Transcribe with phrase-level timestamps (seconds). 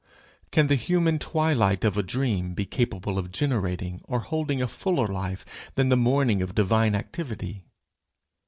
[0.49, 5.05] Can the human twilight of a dream be capable of generating or holding a fuller
[5.05, 7.65] life than the morning of divine activity?